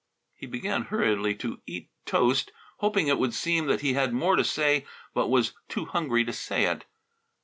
He 0.33 0.47
began 0.47 0.85
hurriedly 0.85 1.35
to 1.35 1.61
eat 1.67 1.91
toast, 2.07 2.51
hoping 2.77 3.05
it 3.07 3.19
would 3.19 3.35
seem 3.35 3.67
that 3.67 3.81
he 3.81 3.93
had 3.93 4.13
more 4.13 4.35
to 4.35 4.43
say 4.43 4.83
but 5.13 5.27
was 5.27 5.53
too 5.69 5.85
hungry 5.85 6.25
to 6.25 6.33
say 6.33 6.63
it. 6.63 6.85